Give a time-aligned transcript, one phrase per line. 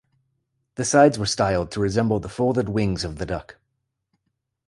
[0.77, 3.57] The sides were styled to resemble the folded wings of the duck.